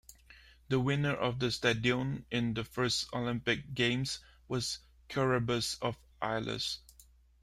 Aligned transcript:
The 0.69 0.79
winner 0.79 1.13
of 1.15 1.37
the 1.37 1.51
"stadion" 1.51 2.25
in 2.31 2.55
the 2.55 2.63
first 2.63 3.07
Olympic 3.13 3.75
Games 3.75 4.17
was 4.47 4.79
Coroebus 5.09 5.77
of 5.79 5.95
Elis. 6.19 6.79